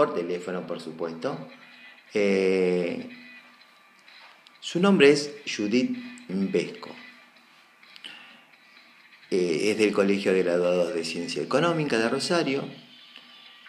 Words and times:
por 0.00 0.14
teléfono, 0.14 0.66
por 0.66 0.80
supuesto. 0.80 1.36
Eh, 2.14 3.10
su 4.58 4.80
nombre 4.80 5.10
es 5.10 5.30
Judith 5.44 5.94
Vesco. 6.26 6.88
Eh, 9.30 9.70
es 9.70 9.76
del 9.76 9.92
Colegio 9.92 10.32
de 10.32 10.42
Graduados 10.42 10.94
de 10.94 11.04
Ciencia 11.04 11.42
Económica 11.42 11.98
de 11.98 12.08
Rosario. 12.08 12.64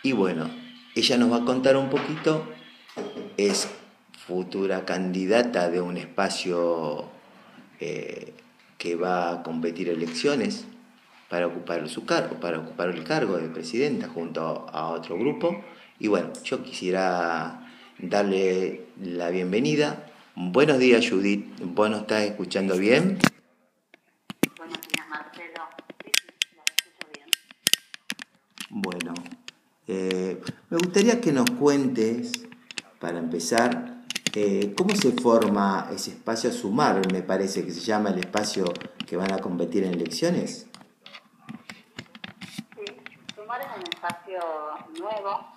Y 0.03 0.13
bueno, 0.13 0.49
ella 0.95 1.17
nos 1.17 1.33
va 1.33 1.37
a 1.39 1.45
contar 1.45 1.75
un 1.75 1.89
poquito, 1.89 2.45
es 3.35 3.67
futura 4.25 4.85
candidata 4.85 5.69
de 5.69 5.81
un 5.81 5.97
espacio 5.97 7.09
eh, 7.81 8.31
que 8.77 8.95
va 8.95 9.31
a 9.33 9.43
competir 9.43 9.89
elecciones 9.89 10.65
para 11.27 11.47
ocupar 11.47 11.89
su 11.89 12.05
cargo, 12.05 12.39
para 12.39 12.59
ocupar 12.59 12.87
el 12.87 13.03
cargo 13.03 13.37
de 13.37 13.49
presidenta 13.49 14.07
junto 14.07 14.69
a 14.71 14.91
otro 14.91 15.17
grupo. 15.17 15.61
Y 16.01 16.07
bueno, 16.07 16.33
yo 16.43 16.63
quisiera 16.63 17.61
darle 17.99 18.87
la 18.99 19.29
bienvenida. 19.29 20.07
Buenos 20.33 20.79
días, 20.79 21.07
Judith. 21.07 21.45
¿Vos 21.63 21.91
nos 21.91 22.01
estás 22.01 22.23
escuchando 22.23 22.75
bien? 22.75 23.19
Buenos 24.57 24.79
días, 24.81 25.07
Marcelo. 25.07 25.61
Sí, 26.03 26.11
sí, 26.19 26.47
lo 26.55 26.63
escucho 26.63 27.07
bien. 27.13 27.29
Bueno, 28.71 29.13
eh, 29.87 30.41
me 30.71 30.77
gustaría 30.77 31.21
que 31.21 31.31
nos 31.31 31.51
cuentes, 31.51 32.31
para 32.99 33.19
empezar, 33.19 34.01
eh, 34.33 34.73
cómo 34.75 34.95
se 34.95 35.11
forma 35.11 35.87
ese 35.93 36.13
espacio 36.13 36.49
a 36.49 36.53
sumar, 36.53 37.13
me 37.13 37.21
parece 37.21 37.63
que 37.63 37.69
se 37.69 37.81
llama 37.81 38.09
el 38.09 38.17
espacio 38.17 38.73
que 39.05 39.17
van 39.17 39.31
a 39.33 39.37
competir 39.37 39.83
en 39.83 39.93
elecciones. 39.93 40.65
Sumar 43.35 43.61
es 43.61 43.67
un 43.77 43.83
espacio 43.83 44.39
nuevo 44.97 45.50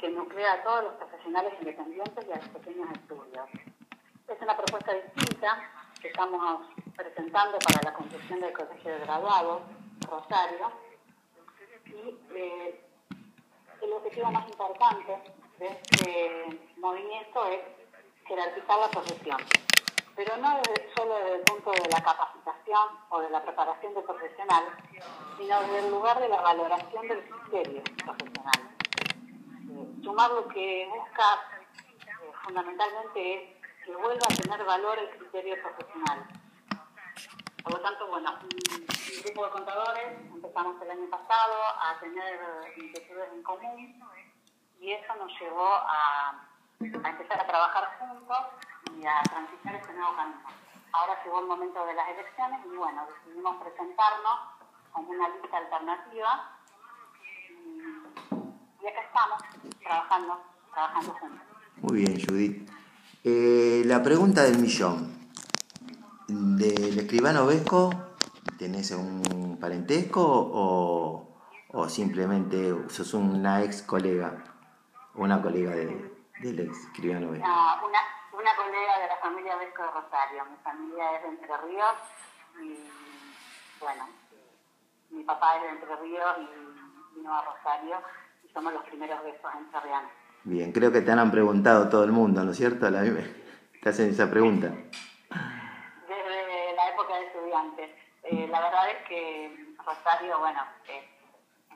que 0.00 0.08
nuclea 0.08 0.54
a 0.54 0.62
todos 0.62 0.84
los 0.84 0.94
profesionales 0.94 1.52
independientes 1.60 2.26
y 2.26 2.32
a 2.32 2.36
los 2.36 2.48
pequeños 2.48 2.90
estudios. 2.92 3.46
Es 4.26 4.40
una 4.40 4.56
propuesta 4.56 4.94
distinta 4.94 5.70
que 6.00 6.08
estamos 6.08 6.66
presentando 6.96 7.58
para 7.58 7.90
la 7.90 7.92
construcción 7.92 8.40
del 8.40 8.52
Colegio 8.54 8.92
de 8.92 8.98
Graduados, 9.00 9.62
Rosario, 10.08 10.72
y 11.84 12.18
eh, 12.34 12.80
el 13.82 13.92
objetivo 13.92 14.30
más 14.30 14.48
importante 14.48 15.18
de 15.58 15.66
este 15.66 16.60
movimiento 16.78 17.44
es 17.46 17.60
jerarquizar 18.26 18.78
la 18.78 18.88
profesión, 18.88 19.38
pero 20.16 20.36
no 20.38 20.62
solo 20.96 21.16
desde 21.16 21.34
el 21.36 21.42
punto 21.42 21.72
de 21.72 21.88
la 21.90 22.02
capacitación 22.02 22.88
o 23.10 23.20
de 23.20 23.30
la 23.30 23.42
preparación 23.42 23.92
del 23.92 24.04
profesional, 24.04 24.64
sino 25.36 25.60
desde 25.60 25.78
el 25.80 25.90
lugar 25.90 26.18
de 26.20 26.28
la 26.28 26.40
valoración 26.40 27.06
del 27.06 27.28
criterio 27.28 27.82
profesional. 28.04 28.79
Sumar 30.02 30.30
lo 30.30 30.48
que 30.48 30.88
busca 30.88 31.24
eh, 31.60 32.32
fundamentalmente 32.44 33.34
es 33.34 33.84
que 33.84 33.94
vuelva 33.96 34.26
a 34.30 34.34
tener 34.34 34.64
valor 34.64 34.98
el 34.98 35.10
criterio 35.18 35.56
profesional. 35.62 36.26
Por 37.62 37.74
lo 37.74 37.80
tanto, 37.80 38.06
bueno, 38.08 38.30
un, 38.42 38.86
grupo 39.24 39.44
de 39.44 39.50
contadores 39.50 40.18
empezamos 40.32 40.80
el 40.80 40.90
año 40.90 41.10
pasado 41.10 41.54
a 41.82 42.00
tener 42.00 42.40
inquietudes 42.76 43.32
en 43.34 43.42
común 43.42 44.02
y 44.80 44.92
eso 44.92 45.14
nos 45.16 45.30
llevó 45.38 45.66
a, 45.66 46.30
a 46.80 47.10
empezar 47.10 47.40
a 47.40 47.46
trabajar 47.46 47.98
juntos 47.98 48.38
y 48.96 49.06
a 49.06 49.20
transitar 49.24 49.74
ese 49.74 49.92
nuevo 49.92 50.16
camino. 50.16 50.48
Ahora 50.92 51.22
llegó 51.22 51.40
el 51.40 51.46
momento 51.46 51.84
de 51.84 51.94
las 51.94 52.08
elecciones 52.08 52.60
y 52.64 52.76
bueno, 52.76 53.06
decidimos 53.06 53.62
presentarnos 53.62 54.40
como 54.92 55.10
una 55.10 55.28
lista 55.28 55.58
alternativa 55.58 56.59
y 58.82 58.86
acá 58.86 59.00
estamos 59.02 59.42
trabajando, 59.82 60.40
trabajando 60.72 61.12
juntos. 61.12 61.46
Muy 61.76 61.98
bien, 62.04 62.20
Judith. 62.20 62.70
Eh, 63.24 63.82
la 63.86 64.02
pregunta 64.02 64.42
del 64.42 64.58
millón. 64.58 65.18
¿Del 66.28 66.98
escribano 66.98 67.44
Vesco 67.46 67.90
tenés 68.56 68.92
un 68.92 69.58
parentesco 69.60 70.22
o, 70.22 71.28
o 71.72 71.88
simplemente 71.88 72.88
sos 72.88 73.14
una 73.14 73.64
ex 73.64 73.82
colega, 73.82 74.44
una 75.14 75.42
colega 75.42 75.72
de, 75.72 76.14
del 76.40 76.60
ex 76.60 76.78
escribano 76.86 77.32
Vesco? 77.32 77.46
No, 77.46 77.86
una, 77.88 77.98
una 78.32 78.56
colega 78.56 78.98
de 79.00 79.08
la 79.08 79.16
familia 79.16 79.56
Vesco 79.56 79.82
de 79.82 79.90
Rosario. 79.90 80.44
Mi 80.44 80.56
familia 80.62 81.16
es 81.16 81.22
de 81.22 81.28
Entre 81.28 81.56
Ríos 81.56 81.94
y 82.62 83.80
bueno, 83.80 84.08
mi 85.10 85.24
papá 85.24 85.56
es 85.56 85.62
de 85.62 85.68
Entre 85.70 85.96
Ríos 85.96 86.36
y 86.38 87.16
vino 87.16 87.34
a 87.34 87.44
Rosario 87.44 87.96
somos 88.52 88.72
los 88.72 88.84
primeros 88.84 89.22
besos 89.22 89.50
en 89.58 89.70
Sarriano. 89.72 90.08
Bien, 90.44 90.72
creo 90.72 90.90
que 90.90 91.02
te 91.02 91.10
han 91.10 91.30
preguntado 91.30 91.88
todo 91.88 92.04
el 92.04 92.12
mundo, 92.12 92.42
¿no 92.44 92.52
es 92.52 92.56
cierto? 92.56 92.90
La, 92.90 93.02
te 93.02 93.88
hacen 93.88 94.10
esa 94.10 94.30
pregunta. 94.30 94.68
Desde 94.68 96.74
la 96.74 96.88
época 96.90 97.16
de 97.16 97.26
estudiantes. 97.26 97.90
Eh, 98.22 98.48
la 98.48 98.60
verdad 98.60 98.90
es 98.90 99.08
que 99.08 99.74
Rosario, 99.84 100.38
bueno, 100.38 100.60
eh, 100.88 101.08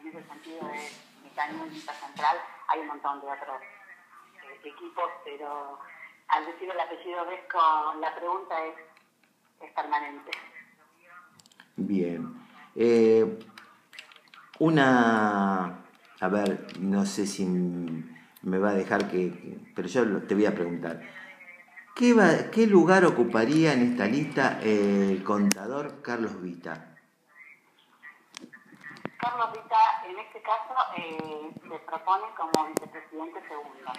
en 0.00 0.08
ese 0.08 0.22
sentido 0.26 0.66
de 0.68 1.70
mitad 1.70 1.94
central, 1.94 2.36
hay 2.68 2.80
un 2.80 2.86
montón 2.86 3.20
de 3.20 3.26
otros 3.26 3.62
eh, 3.62 4.68
equipos, 4.68 5.10
pero 5.24 5.78
al 6.28 6.46
decir 6.46 6.70
el 6.70 6.80
apellido 6.80 7.26
Vesco, 7.26 7.58
la 8.00 8.14
pregunta 8.14 8.64
es, 8.66 8.74
es 9.60 9.72
permanente. 9.72 10.30
Bien. 11.76 12.34
Eh, 12.76 13.38
una 14.58 15.83
a 16.24 16.28
ver, 16.28 16.78
no 16.80 17.04
sé 17.04 17.26
si 17.26 17.44
me 17.44 18.58
va 18.58 18.70
a 18.70 18.74
dejar 18.74 19.10
que, 19.10 19.58
pero 19.76 19.88
yo 19.88 20.22
te 20.22 20.34
voy 20.34 20.46
a 20.46 20.54
preguntar. 20.54 21.02
¿Qué, 21.94 22.14
va, 22.14 22.50
¿Qué 22.50 22.66
lugar 22.66 23.04
ocuparía 23.04 23.74
en 23.74 23.92
esta 23.92 24.06
lista 24.06 24.58
el 24.62 25.22
contador 25.22 26.00
Carlos 26.00 26.40
Vita? 26.40 26.96
Carlos 29.18 29.52
Vita, 29.52 29.76
en 30.08 30.18
este 30.18 30.40
caso, 30.40 30.74
eh, 30.96 31.52
se 31.62 31.78
propone 31.80 32.24
como 32.38 32.68
vicepresidente 32.68 33.46
segundo. 33.46 33.92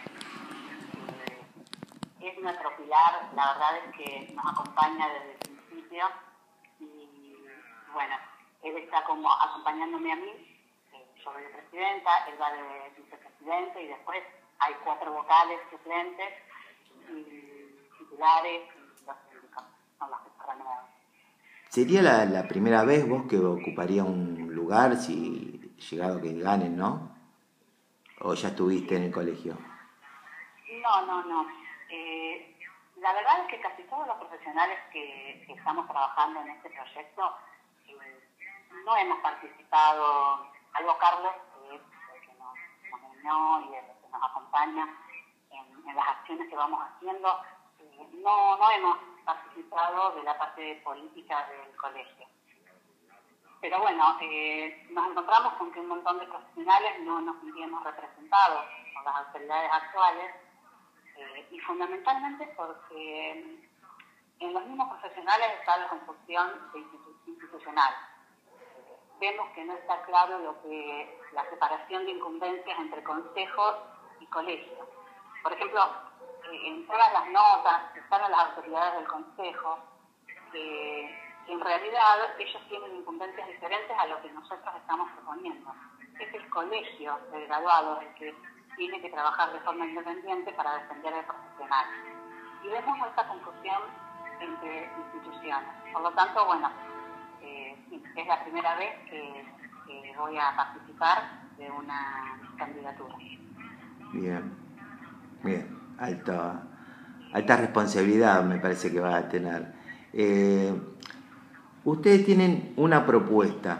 Eh, 1.07 2.28
es 2.28 2.42
nuestro 2.42 2.75
pilar, 2.75 3.30
la 3.36 3.53
verdad 3.53 3.78
es 3.86 3.96
que 3.97 4.34
nos 4.34 4.52
acompaña 4.52 5.07
desde 5.09 5.31
el 5.31 5.38
principio 5.38 6.06
y 6.80 7.38
bueno, 7.94 8.16
él 8.63 8.78
está 8.78 9.03
como 9.03 9.31
acompañándome 9.31 10.12
a 10.12 10.16
mí 10.16 10.55
soy 11.25 11.44
presidenta, 11.52 12.12
él 12.28 12.36
va 12.40 12.53
de 12.53 12.90
vicepresidente 12.96 13.84
y 13.84 13.88
después 13.88 14.22
hay 14.59 14.74
cuatro 14.84 15.12
vocales 15.12 15.59
suplentes 15.69 16.34
y 17.09 17.24
titulares 17.97 18.62
y 18.75 19.06
los 19.06 19.16
síndicos 19.30 19.63
son. 20.00 20.09
¿Sería 21.69 22.02
la, 22.02 22.25
la, 22.25 22.47
primera 22.47 22.86
vez 22.86 23.08
vos 23.09 23.24
que 23.28 23.38
ocuparía 23.38 24.03
un 24.03 24.53
lugar 24.56 24.96
si 24.96 25.75
llegado 25.90 26.22
que 26.22 26.40
ganen, 26.40 26.78
no? 26.78 27.12
¿O 28.22 28.34
ya 28.34 28.50
estuviste 28.50 28.96
en 28.96 29.03
el 29.03 29.12
colegio? 29.12 29.57
No, 30.81 31.06
no, 31.06 31.24
no. 31.25 31.47
Eh, 31.90 32.56
la 32.97 33.12
verdad 33.13 33.42
es 33.42 33.47
que 33.47 33.62
casi 33.62 33.84
todos 33.84 34.07
los 34.07 34.16
profesionales 34.18 34.78
que, 34.94 35.44
que 35.46 35.53
estamos 35.53 35.86
trabajando 35.88 36.42
en 36.42 36.50
este 36.50 36.69
proyecto 36.69 37.36
eh, 37.88 38.19
no 38.86 38.96
hemos 38.96 39.19
participado 39.19 40.55
algo 40.75 40.97
Carlos, 40.97 41.31
que 41.53 41.75
es 41.75 41.81
el 42.13 42.22
que 42.22 42.34
nos, 42.36 42.53
nos 43.24 43.66
y 43.66 43.75
el 43.75 43.86
que 43.86 44.09
nos 44.12 44.24
acompaña 44.24 44.88
en, 45.52 45.96
las 45.96 46.08
acciones 46.08 46.50
que 46.50 46.56
vamos 46.56 46.81
haciendo, 46.84 47.41
no, 48.22 48.58
no 48.58 48.72
hemos 48.72 48.97
participado 49.24 50.12
de 50.16 50.24
la 50.24 50.38
parte 50.38 50.81
política 50.84 51.47
del 51.47 51.75
colegio. 51.78 52.28
Pero 53.62 53.80
bueno, 53.80 54.18
eh, 54.22 54.86
nos 54.91 55.08
encontramos 55.09 55.53
con 55.53 55.72
que 55.72 55.80
un 55.80 55.88
montón 55.88 56.19
de 56.19 56.28
profesionales 56.28 57.00
no 57.02 57.22
nos 57.22 57.40
sentíamos 57.40 57.84
representados 57.84 58.66
por 58.94 59.03
las 59.06 59.16
autoridades 59.16 59.72
actuales 59.72 60.36
eh, 61.16 61.48
y 61.51 61.60
fundamentalmente 61.62 62.48
porque 62.57 63.69
en 64.39 64.54
los 64.54 64.66
mismos 64.66 64.89
profesionales 64.89 65.48
está 65.60 65.77
la 65.77 65.88
confusión 65.88 66.51
institucional 67.25 67.94
vemos 69.19 69.50
que 69.53 69.63
no 69.65 69.73
está 69.73 70.01
claro 70.03 70.39
lo 70.39 70.62
que 70.62 71.19
la 71.33 71.50
separación 71.50 72.06
de 72.06 72.12
incumbencias 72.12 72.79
entre 72.79 73.03
consejos 73.03 73.75
y 74.19 74.25
colegios. 74.27 74.88
Por 75.44 75.53
ejemplo, 75.53 75.81
eh, 76.51 76.67
en 76.67 76.88
todas 76.88 77.13
las 77.13 77.27
notas 77.29 77.95
están 77.95 78.31
las 78.31 78.47
autoridades 78.50 78.95
del 78.95 79.07
consejo, 79.07 79.79
que 80.51 81.25
en 81.47 81.59
realidad 81.59 82.39
ellos 82.39 82.62
tienen 82.67 82.95
incumbencias 82.95 83.47
diferentes 83.47 83.97
a 83.97 84.07
lo 84.07 84.21
que 84.21 84.31
nosotros 84.31 84.75
estamos 84.75 85.12
proponiendo. 85.12 85.71
Es 86.19 86.33
el 86.33 86.50
colegio 86.50 87.19
de 87.31 87.45
graduados 87.45 88.01
el 88.01 88.13
que 88.15 88.35
tiene 88.77 89.01
que 89.01 89.09
trabajar 89.09 89.51
de 89.53 89.59
forma 89.62 89.85
independiente 89.85 90.51
para 90.53 90.77
defender 90.77 91.13
al 91.13 91.25
profesional. 91.25 91.85
Y 92.63 92.67
vemos 92.67 93.07
esta 93.07 93.27
confusión 93.27 93.81
entre 94.39 94.91
instituciones. 94.97 95.69
Por 95.94 96.01
lo 96.01 96.12
tanto, 96.12 96.45
bueno, 96.45 96.71
es 98.15 98.27
la 98.27 98.44
primera 98.44 98.75
vez 98.75 98.92
que, 99.09 99.56
voy 100.18 100.38
a 100.38 100.56
participar 100.56 101.18
de 101.57 101.69
una 101.69 102.39
candidatura. 102.57 103.15
Bien, 104.13 104.53
bien, 105.44 105.68
alta, 106.00 106.63
alta 107.33 107.57
responsabilidad 107.57 108.42
me 108.45 108.59
parece 108.59 108.92
que 108.92 109.00
va 109.01 109.18
a 109.18 109.27
tener. 109.27 109.74
Eh, 110.13 110.74
ustedes 111.83 112.25
tienen 112.25 112.74
una 112.77 113.06
propuesta. 113.06 113.80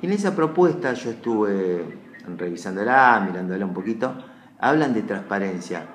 En 0.00 0.12
esa 0.12 0.36
propuesta 0.36 0.92
yo 0.92 1.10
estuve 1.10 1.98
revisándola, 2.36 3.20
mirándola 3.26 3.66
un 3.66 3.74
poquito, 3.74 4.14
hablan 4.60 4.94
de 4.94 5.02
transparencia. 5.02 5.86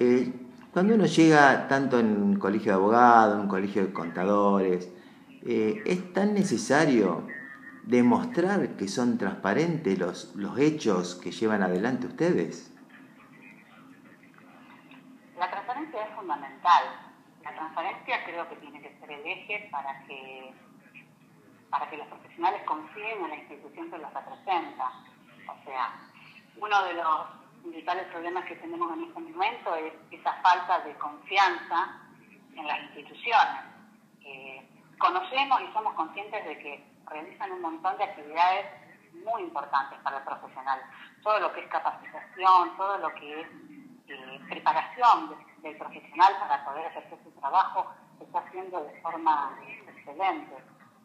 Eh, 0.00 0.32
cuando 0.72 0.94
uno 0.94 1.06
llega 1.06 1.68
tanto 1.68 2.00
en 2.00 2.20
un 2.20 2.36
colegio 2.36 2.72
de 2.72 2.76
abogados, 2.76 3.36
en 3.36 3.42
un 3.42 3.48
colegio 3.48 3.86
de 3.86 3.92
contadores, 3.92 4.90
eh, 5.46 5.82
es 5.86 6.12
tan 6.12 6.34
necesario 6.34 7.26
demostrar 7.84 8.76
que 8.76 8.88
son 8.88 9.16
transparentes 9.16 9.98
los, 9.98 10.34
los 10.36 10.58
hechos 10.58 11.14
que 11.16 11.32
llevan 11.32 11.62
adelante 11.62 12.06
ustedes. 12.06 12.72
La 15.38 15.50
transparencia 15.50 16.04
es 16.04 16.14
fundamental. 16.14 16.84
La 17.42 17.54
transparencia 17.54 18.24
creo 18.24 18.48
que 18.50 18.56
tiene 18.56 18.82
que 18.82 18.94
ser 19.00 19.10
el 19.10 19.26
eje 19.26 19.68
para 19.72 20.04
que, 20.06 20.52
para 21.70 21.88
que 21.88 21.96
los 21.96 22.06
profesionales 22.08 22.60
confíen 22.66 23.24
en 23.24 23.30
la 23.30 23.36
institución 23.36 23.90
que 23.90 23.98
los 23.98 24.12
representa. 24.12 24.90
O 25.48 25.64
sea, 25.64 25.94
uno 26.56 26.84
de 26.84 26.94
los 26.94 27.26
principales 27.62 28.04
problemas 28.08 28.44
que 28.44 28.56
tenemos 28.56 28.92
en 28.92 29.04
este 29.04 29.20
momento 29.20 29.74
es 29.76 29.94
esa 30.10 30.34
falta 30.42 30.80
de 30.80 30.94
confianza 30.96 31.98
en 32.54 32.66
las 32.66 32.82
instituciones. 32.82 33.70
Conocemos 35.00 35.60
y 35.62 35.72
somos 35.72 35.94
conscientes 35.94 36.44
de 36.44 36.58
que 36.58 36.84
realizan 37.06 37.52
un 37.52 37.62
montón 37.62 37.96
de 37.98 38.04
actividades 38.04 38.66
muy 39.24 39.42
importantes 39.42 39.98
para 40.00 40.18
el 40.18 40.24
profesional. 40.24 40.80
Todo 41.22 41.40
lo 41.40 41.52
que 41.52 41.60
es 41.60 41.68
capacitación, 41.68 42.76
todo 42.76 42.98
lo 42.98 43.12
que 43.14 43.40
es 43.40 43.46
eh, 44.08 44.40
preparación 44.48 45.34
del 45.62 45.76
profesional 45.76 46.36
para 46.38 46.64
poder 46.64 46.86
ejercer 46.86 47.18
su 47.24 47.30
trabajo, 47.40 47.92
se 48.18 48.24
está 48.24 48.38
haciendo 48.40 48.84
de 48.84 49.00
forma 49.00 49.58
excelente. 49.88 50.56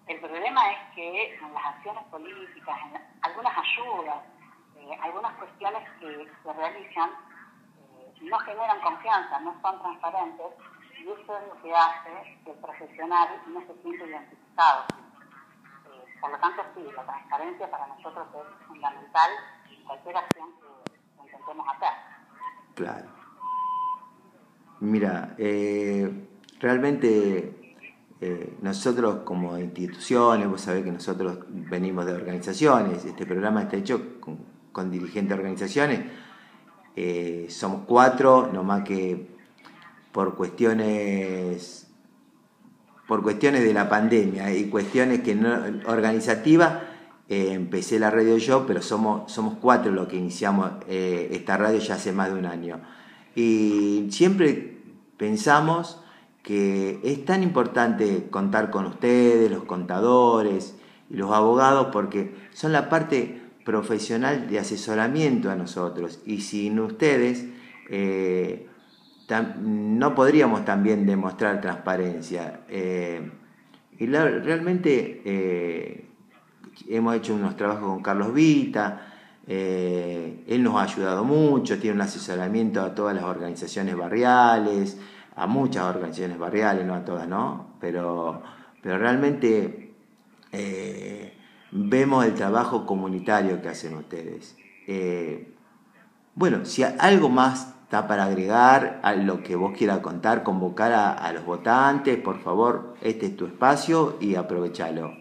El 0.08 0.20
problema 0.20 0.72
es 0.72 0.78
que 0.94 1.36
en 1.36 1.54
las 1.54 1.66
acciones 1.66 2.04
políticas, 2.06 2.78
en 2.86 3.02
algunas 3.24 3.58
ayudas, 3.58 4.18
eh, 4.78 5.00
algunas 5.02 5.34
cuestiones 5.38 5.90
que 6.00 6.30
se 6.44 6.54
realizan 6.54 7.10
eh, 7.10 8.14
no 8.22 8.38
generan 8.40 8.80
confianza, 8.82 9.40
no 9.40 9.56
son 9.62 9.82
transparentes, 9.82 10.48
y 11.06 11.10
eso 11.10 11.38
es 11.38 11.48
lo 11.48 11.62
que 11.62 11.72
hace 11.74 12.40
que 12.44 12.52
el 12.52 12.58
profesional 12.58 13.28
no 13.54 13.60
se 13.62 13.82
siente 13.82 14.08
identificado. 14.08 14.86
Eh, 15.86 16.06
por 16.20 16.32
lo 16.32 16.38
tanto, 16.40 16.64
sí, 16.74 16.82
la 16.96 17.06
transparencia 17.06 17.70
para 17.70 17.88
nosotros 17.88 18.28
es 18.34 18.68
fundamental 18.68 19.32
en 19.70 19.84
cualquier 19.84 20.18
acción 20.18 20.48
que 20.60 21.24
intentemos 21.24 21.68
hacer. 21.76 21.90
Claro. 22.74 23.08
Mira, 24.80 25.36
realmente 26.60 27.78
nosotros 28.62 29.18
como 29.24 29.58
instituciones, 29.58 30.50
vos 30.50 30.62
sabés 30.62 30.84
que 30.84 30.92
nosotros 30.92 31.38
venimos 31.48 32.06
de 32.06 32.14
organizaciones, 32.14 33.06
este 33.06 33.26
programa 33.26 33.64
está 33.64 33.78
hecho 33.78 34.20
con, 34.20 34.40
con 34.72 34.92
dirigentes 34.92 35.30
de 35.30 35.36
organizaciones. 35.36 36.02
Eh, 36.98 37.48
somos 37.50 37.84
cuatro, 37.86 38.50
nomás 38.52 38.84
que 38.84 39.35
por 40.16 40.36
cuestiones 40.36 41.92
por 43.06 43.22
cuestiones 43.22 43.66
de 43.66 43.74
la 43.74 43.90
pandemia 43.90 44.56
y 44.56 44.70
cuestiones 44.70 45.20
que 45.20 45.36
no, 45.36 45.54
organizativas, 45.88 46.84
eh, 47.28 47.50
empecé 47.52 48.00
la 48.00 48.10
radio 48.12 48.38
yo, 48.38 48.66
pero 48.66 48.82
somos, 48.82 49.30
somos 49.30 49.56
cuatro 49.62 49.92
los 49.92 50.08
que 50.08 50.16
iniciamos 50.16 50.72
eh, 50.88 51.28
esta 51.34 51.58
radio 51.58 51.80
ya 51.80 51.96
hace 51.96 52.14
más 52.14 52.32
de 52.32 52.40
un 52.40 52.46
año. 52.46 52.80
Y 53.36 54.08
siempre 54.10 54.78
pensamos 55.18 56.02
que 56.44 57.02
es 57.04 57.26
tan 57.26 57.44
importante 57.44 58.30
contar 58.30 58.72
con 58.72 58.86
ustedes, 58.86 59.52
los 59.52 59.66
contadores 59.66 60.78
y 61.10 61.18
los 61.18 61.32
abogados, 61.32 61.90
porque 61.92 62.34
son 62.54 62.72
la 62.72 62.88
parte 62.88 63.42
profesional 63.66 64.48
de 64.50 64.60
asesoramiento 64.60 65.52
a 65.52 65.58
nosotros 65.58 66.22
y 66.26 66.40
sin 66.40 66.80
ustedes 66.80 67.46
eh, 67.90 68.70
no 69.62 70.16
podríamos 70.16 70.66
también 70.66 71.06
demostrar 71.06 71.62
transparencia. 71.62 72.62
Eh, 72.70 73.32
y 73.98 74.06
realmente 74.08 75.22
eh, 75.26 76.10
hemos 76.90 77.16
hecho 77.16 77.34
unos 77.34 77.56
trabajos 77.56 77.90
con 77.90 78.02
Carlos 78.02 78.34
Vita, 78.34 79.12
él 79.48 80.64
nos 80.64 80.76
ha 80.76 80.84
ayudado 80.84 81.24
mucho, 81.24 81.80
tiene 81.80 81.96
un 81.96 82.02
asesoramiento 82.02 82.82
a 82.82 82.96
todas 82.96 83.14
las 83.16 83.26
organizaciones 83.26 83.96
barriales, 83.96 84.98
a 85.36 85.46
muchas 85.46 85.84
organizaciones 85.84 86.40
barriales, 86.40 86.86
no 86.86 86.96
a 86.96 87.06
todas, 87.06 87.28
¿no? 87.28 87.76
Pero, 87.80 88.42
pero 88.82 88.98
realmente 88.98 89.94
vemos 91.76 92.26
el 92.26 92.34
trabajo 92.34 92.86
comunitario 92.86 93.62
que 93.62 93.70
hacen 93.70 93.96
ustedes. 93.96 94.56
Eh, 94.88 95.54
bueno, 96.34 96.66
si 96.66 96.84
algo 96.84 97.30
más 97.30 97.75
para 98.04 98.26
agregar 98.26 99.00
a 99.04 99.14
lo 99.14 99.42
que 99.42 99.56
vos 99.56 99.76
quieras 99.78 100.00
contar, 100.00 100.44
convocar 100.44 100.92
a, 100.92 101.32
los 101.32 101.46
votantes, 101.46 102.18
por 102.18 102.40
favor, 102.44 102.96
este 103.02 103.28
es 103.28 103.38
tu 103.38 103.46
espacio 103.46 104.18
y 104.20 104.36
aprovechalo. 104.36 105.14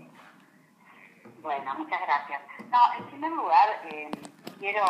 Bueno, 1.40 1.74
muchas 1.78 2.00
gracias. 2.00 2.42
No, 2.70 2.78
en 2.98 3.04
primer 3.04 3.30
lugar, 3.30 3.68
eh, 3.90 4.10
quiero, 4.58 4.84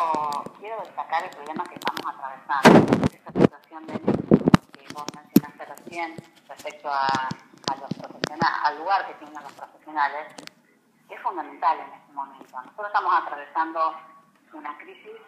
quiero 0.59 0.81
destacar 0.81 1.23
el 1.23 1.29
problema 1.29 1.63
que 1.65 1.75
estamos 1.75 2.01
atravesando, 2.15 3.05
esta 3.13 3.31
situación 3.31 3.85
de 3.87 3.99
que 3.99 4.93
vos 4.93 5.05
mencionaste 5.15 5.65
recién 5.65 6.15
respecto 6.47 6.89
a, 6.89 7.29
los 7.79 7.93
profesionales, 7.93 8.57
al 8.63 8.77
lugar 8.77 9.07
que 9.07 9.13
tienen 9.15 9.43
los 9.43 9.53
profesionales 9.53 10.27
es 11.09 11.21
fundamental 11.21 11.77
en 11.79 11.93
este 11.93 12.13
momento. 12.13 12.61
Nosotros 12.61 12.87
estamos 12.87 13.13
atravesando 13.21 13.95
una 14.53 14.77
crisis 14.77 15.21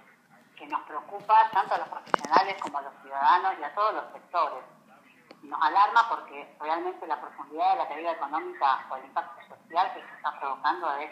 que 0.57 0.67
nos 0.67 0.81
preocupa 0.81 1.49
tanto 1.51 1.75
a 1.75 1.77
los 1.77 1.87
profesionales 1.87 2.57
como 2.61 2.79
a 2.79 2.81
los 2.81 2.93
ciudadanos 3.01 3.53
y 3.59 3.63
a 3.63 3.75
todos 3.75 3.93
los 3.93 4.11
sectores. 4.11 4.63
Nos 5.43 5.61
alarma 5.61 6.09
porque 6.09 6.55
realmente 6.59 7.05
la 7.05 7.21
profundidad 7.21 7.71
de 7.71 7.77
la 7.77 7.87
caída 7.87 8.11
económica 8.11 8.85
o 8.89 8.95
el 8.95 9.05
impacto 9.05 9.55
social 9.55 9.93
que 9.93 10.01
se 10.01 10.15
está 10.15 10.39
provocando 10.39 10.91
es 10.97 11.11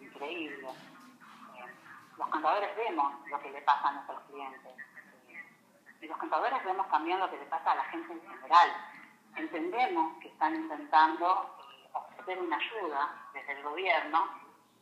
increíble. 0.00 0.68
Eh, 0.68 1.64
los 2.18 2.28
contadores 2.28 2.76
vemos 2.76 3.14
lo 3.28 3.40
que 3.40 3.50
le 3.50 3.62
pasa 3.62 3.88
a 3.88 3.92
nuestros 3.92 4.20
clientes 4.24 4.74
y 6.00 6.06
los 6.06 6.18
contadores 6.18 6.64
vemos 6.64 6.88
también 6.90 7.18
lo 7.20 7.30
que 7.30 7.38
le 7.38 7.46
pasa 7.46 7.72
a 7.72 7.76
la 7.76 7.84
gente 7.84 8.12
en 8.12 8.20
general. 8.20 8.70
Entendemos 9.36 10.18
que 10.20 10.28
están 10.28 10.54
intentando 10.54 11.56
ofrecer 11.92 12.38
una 12.38 12.56
ayuda 12.56 13.08
desde 13.32 13.52
el 13.52 13.62
gobierno 13.62 14.28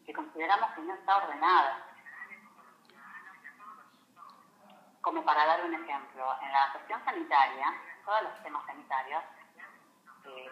que 0.04 0.12
consideramos 0.12 0.71
que 0.71 0.83
no 0.83 0.95
está 0.95 1.16
ordenada. 1.16 1.83
Como 5.06 5.25
para 5.25 5.46
dar 5.46 5.64
un 5.64 5.72
ejemplo, 5.72 6.34
en 6.42 6.50
la 6.50 6.72
cuestión 6.72 7.00
sanitaria, 7.04 7.72
todos 8.04 8.22
los 8.25 8.42
temas 8.42 8.66
sanitarios, 8.66 9.22
eh, 10.25 10.50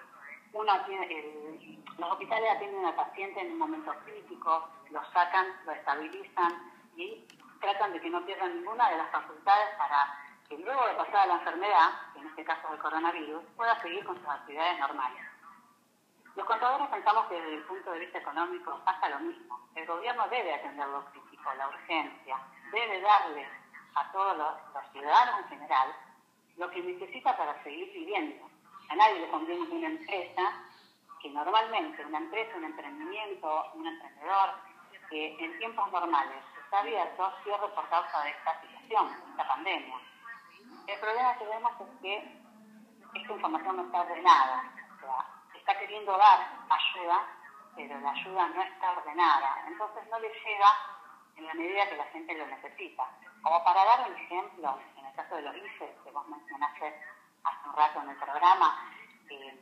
uno 0.53 0.81
tiene, 0.85 1.83
los 1.99 2.13
hospitales 2.13 2.53
atienden 2.53 2.87
al 2.87 2.95
paciente 2.95 3.41
en 3.41 3.55
un 3.55 3.59
momento 3.59 3.93
crítico, 4.05 4.69
lo 4.91 5.05
sacan, 5.11 5.49
lo 5.67 5.73
estabilizan 5.73 6.73
y 6.95 7.27
tratan 7.61 7.95
de 7.95 8.01
que 8.01 8.09
no 8.11 8.25
pierdan 8.25 8.55
ninguna 8.55 8.91
de 8.91 8.99
las 8.99 9.11
facultades 9.11 9.75
para 9.77 10.17
que 10.49 10.57
luego 10.57 10.87
de 10.87 10.95
pasar 10.95 11.27
la 11.27 11.35
enfermedad, 11.35 11.91
en 12.15 12.29
este 12.29 12.45
caso 12.45 12.73
el 12.73 12.79
coronavirus, 12.79 13.43
pueda 13.57 13.83
seguir 13.83 14.05
con 14.05 14.17
sus 14.21 14.29
actividades 14.29 14.79
normales. 14.79 15.25
Los 16.37 16.47
contadores 16.47 16.87
pensamos 16.91 17.27
que 17.27 17.35
desde 17.35 17.57
el 17.57 17.65
punto 17.65 17.91
de 17.91 17.99
vista 17.99 18.19
económico 18.19 18.81
pasa 18.85 19.09
lo 19.09 19.19
mismo. 19.19 19.69
El 19.75 19.85
gobierno 19.85 20.29
debe 20.29 20.55
atender 20.55 20.87
lo 20.87 21.05
crítico, 21.07 21.53
la 21.55 21.67
urgencia, 21.67 22.39
debe 22.71 23.01
darle 23.01 23.64
a 23.95 24.13
todos 24.13 24.37
los, 24.37 24.55
ciudadanos 24.93 25.41
en 25.41 25.49
general 25.49 25.95
lo 26.57 26.71
que 26.71 26.83
necesita 26.83 27.37
para 27.37 27.63
seguir 27.65 27.93
viviendo. 27.93 28.49
A 28.91 28.97
nadie 28.97 29.21
le 29.21 29.31
conviene 29.31 29.63
una 29.63 29.89
empresa 29.89 30.53
que 31.21 31.31
normalmente, 31.31 32.05
una 32.05 32.19
empresa, 32.19 32.57
un 32.57 32.65
emprendimiento, 32.65 33.73
un 33.75 33.87
emprendedor, 33.87 34.51
que 35.11 35.37
en 35.39 35.59
tiempos 35.59 35.91
normales 35.91 36.45
está 36.63 36.81
abierto, 36.81 37.33
cierre 37.43 37.69
por 37.69 37.89
causa 37.89 38.23
de 38.23 38.31
esta 38.31 38.61
situación, 38.61 39.09
esta 39.31 39.49
pandemia. 39.49 39.97
El 40.87 41.01
problema 41.01 41.37
que 41.39 41.47
vemos 41.47 41.73
es 41.81 42.01
que 42.01 42.45
esta 43.15 43.33
información 43.33 43.77
no 43.77 43.85
está 43.85 44.01
ordenada. 44.03 44.71
O 44.97 45.01
sea, 45.01 45.27
está 45.55 45.79
queriendo 45.79 46.17
dar 46.17 46.41
ayuda, 46.69 47.27
pero 47.77 47.99
la 48.01 48.11
ayuda 48.11 48.49
no 48.49 48.63
está 48.63 48.91
ordenada. 48.93 49.65
Entonces 49.67 50.03
no 50.11 50.19
le 50.19 50.29
llega 50.29 50.69
en 51.37 51.47
la 51.47 51.55
medida 51.55 51.89
que 51.89 51.97
la 51.97 52.05
gente 52.07 52.35
lo 52.35 52.47
necesita. 52.47 53.09
Como 53.43 53.63
para 53.65 53.85
dar 53.85 54.11
un 54.11 54.17
ejemplo, 54.17 54.79
en 54.97 55.07
el 55.07 55.15
caso 55.15 55.37
de 55.37 55.43
los 55.43 55.57
IFE, 55.57 55.97
que 56.05 56.11
vos 56.11 56.27
mencionaste 56.29 57.01
hace 57.45 57.69
un 57.69 57.77
rato 57.77 58.01
en 58.03 58.09
el 58.11 58.17
programa, 58.17 58.91
eh, 59.31 59.61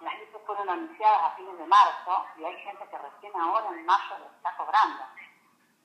las 0.00 0.14
IFE 0.14 0.38
fueron 0.46 0.68
anunciadas 0.68 1.22
a 1.22 1.36
fines 1.36 1.58
de 1.58 1.66
marzo 1.66 2.26
y 2.38 2.44
hay 2.44 2.56
gente 2.60 2.88
que 2.88 2.98
recién 2.98 3.32
ahora 3.36 3.68
en 3.68 3.84
mayo 3.84 4.18
lo 4.18 4.26
está 4.36 4.56
cobrando. 4.56 5.04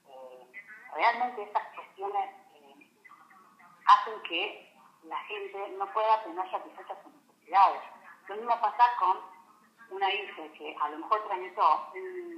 Eh, 0.08 0.52
realmente 0.94 1.44
estas 1.44 1.64
cuestiones 1.76 2.30
eh, 2.56 2.90
hacen 3.86 4.22
que 4.24 4.74
la 5.04 5.18
gente 5.26 5.70
no 5.78 5.86
pueda 5.94 6.24
tener 6.24 6.50
satisfechas 6.52 6.98
sus 7.04 7.14
necesidades. 7.14 7.82
Lo 8.28 8.36
mismo 8.36 8.62
pasa 8.62 8.84
con 9.00 9.18
una 9.90 10.12
IFE 10.12 10.52
que 10.54 10.76
a 10.82 10.90
lo 10.90 11.00
mejor 11.00 11.28
tramitó 11.28 11.92
un 11.94 12.37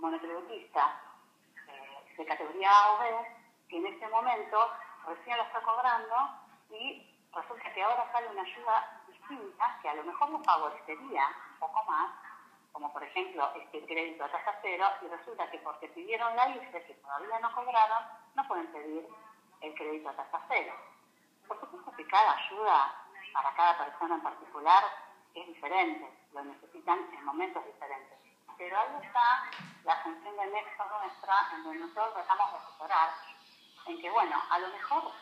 monotributista 0.00 1.00
eh, 1.68 2.14
de 2.16 2.26
categoría 2.26 2.70
A 2.70 2.92
o 2.92 2.98
B, 2.98 3.06
que 3.68 3.76
en 3.76 3.86
este 3.86 4.08
momento 4.08 4.70
recién 5.06 5.36
lo 5.36 5.44
está 5.44 5.60
cobrando 5.62 6.14
y 6.70 7.06
resulta 7.32 7.72
que 7.72 7.82
ahora 7.82 8.10
sale 8.12 8.28
una 8.28 8.42
ayuda 8.42 9.02
distinta 9.08 9.78
que 9.82 9.88
a 9.88 9.94
lo 9.94 10.04
mejor 10.04 10.30
nos 10.30 10.44
favorecería 10.44 11.26
un 11.52 11.58
poco 11.58 11.84
más, 11.84 12.10
como 12.72 12.92
por 12.92 13.02
ejemplo 13.02 13.50
este 13.54 13.84
crédito 13.86 14.24
a 14.24 14.28
tasa 14.28 14.58
cero, 14.62 14.86
y 15.02 15.08
resulta 15.08 15.50
que 15.50 15.58
porque 15.58 15.88
pidieron 15.88 16.34
la 16.36 16.48
IFE, 16.48 16.84
que 16.84 16.94
todavía 16.94 17.38
no 17.40 17.54
cobraron, 17.54 18.04
no 18.34 18.46
pueden 18.48 18.66
pedir 18.72 19.06
el 19.60 19.74
crédito 19.74 20.08
a 20.08 20.16
tasa 20.16 20.40
cero. 20.48 20.72
Por 21.46 21.60
supuesto 21.60 21.92
que 21.96 22.06
cada 22.06 22.36
ayuda 22.36 22.94
para 23.32 23.54
cada 23.54 23.78
persona 23.78 24.14
en 24.16 24.22
particular 24.22 24.84
es 25.34 25.46
diferente, 25.46 26.10
lo 26.32 26.44
necesitan 26.44 26.98
en 27.12 27.24
momentos 27.24 27.64
diferentes. 27.64 28.18
Pero 28.60 28.78
ahí 28.78 28.88
está 29.02 29.50
la 29.84 29.96
función 30.02 30.36
del 30.36 30.52
nexo 30.52 30.84
nuestra, 30.84 31.48
en 31.54 31.64
donde 31.64 31.78
nosotros 31.78 32.12
tratamos 32.12 32.52
de 32.52 32.58
asesorar 32.58 33.10
en 33.86 34.02
que, 34.02 34.10
bueno, 34.10 34.36
a 34.50 34.58
lo 34.58 34.68
mejor 34.68 35.12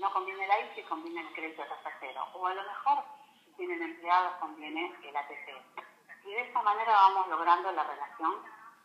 no 0.00 0.10
conviene 0.10 0.46
la 0.46 0.58
ICE, 0.60 0.84
conviene 0.84 1.20
el 1.20 1.34
crédito 1.34 1.64
cero. 2.00 2.26
O 2.32 2.46
a 2.46 2.54
lo 2.54 2.62
mejor, 2.62 3.04
si 3.44 3.52
tienen 3.58 3.82
empleados, 3.82 4.32
conviene 4.40 4.96
el 5.02 5.14
ATC. 5.14 5.48
Y 6.24 6.30
de 6.30 6.40
esta 6.40 6.62
manera 6.62 6.92
vamos 6.92 7.28
logrando 7.28 7.70
la 7.72 7.84
relación 7.84 8.42